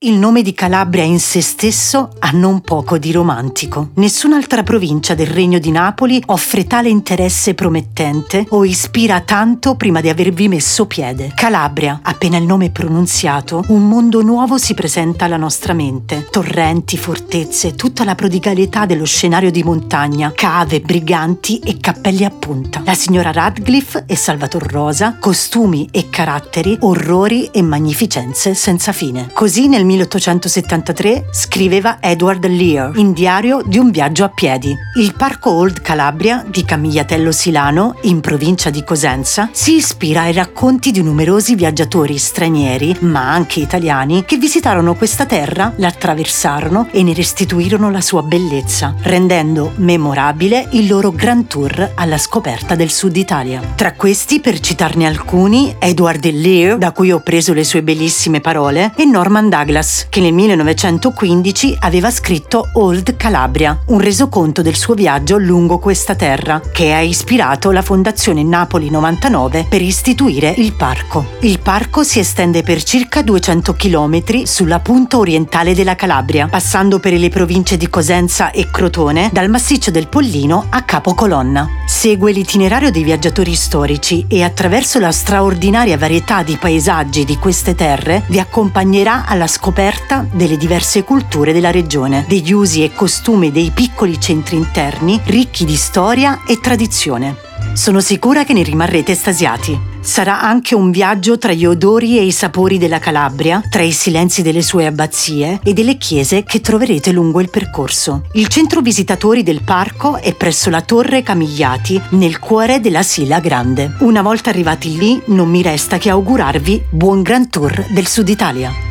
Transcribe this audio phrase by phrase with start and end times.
[0.00, 3.88] Il nome di Calabria in se stesso ha non poco di romantico.
[3.94, 10.08] Nessun'altra provincia del Regno di Napoli offre tale interesse promettente o ispira tanto prima di
[10.08, 11.32] avervi messo piede.
[11.34, 16.28] Calabria, appena il nome pronunziato, un mondo nuovo si presenta alla nostra mente.
[16.30, 22.82] Torrenti, fortezze, tutta la prodigalità dello scenario di montagna, cave, briganti e cappelli a punta.
[22.84, 29.30] La signora Radcliffe e Salvator Rosa, costumi e caratteri, orrori e magnificenze senza fine.
[29.32, 34.76] Così nel 1873 scriveva Edward Lear in Diario di un viaggio a piedi.
[34.98, 40.90] Il parco Old Calabria di Camigliatello Silano, in provincia di Cosenza, si ispira ai racconti
[40.90, 47.90] di numerosi viaggiatori stranieri, ma anche italiani, che visitarono questa terra, l'attraversarono e ne restituirono
[47.90, 53.60] la sua bellezza, rendendo memorabile il loro Grand Tour alla scoperta del Sud Italia.
[53.74, 58.92] Tra questi, per citarne alcuni, Edward Lear, da cui ho preso le sue bellissime parole,
[58.96, 64.94] e Norman Douglas Douglas, che nel 1915 aveva scritto Old Calabria, un resoconto del suo
[64.94, 71.36] viaggio lungo questa terra, che ha ispirato la Fondazione Napoli 99 per istituire il parco.
[71.40, 77.12] Il parco si estende per circa 200 km sulla punta orientale della Calabria, passando per
[77.12, 81.68] le province di Cosenza e Crotone, dal massiccio del Pollino a Capo Colonna.
[81.86, 88.24] Segue l'itinerario dei viaggiatori storici e attraverso la straordinaria varietà di paesaggi di queste terre
[88.28, 93.70] vi accompagnerà alla scoperta scoperta delle diverse culture della regione, degli usi e costumi dei
[93.70, 97.36] piccoli centri interni ricchi di storia e tradizione.
[97.74, 99.78] Sono sicura che ne rimarrete estasiati.
[100.00, 104.40] Sarà anche un viaggio tra gli odori e i sapori della Calabria, tra i silenzi
[104.40, 108.22] delle sue abbazie e delle chiese che troverete lungo il percorso.
[108.32, 113.96] Il centro visitatori del parco è presso la Torre Camigliati, nel cuore della Sila Grande.
[113.98, 118.87] Una volta arrivati lì, non mi resta che augurarvi buon Grand Tour del Sud Italia.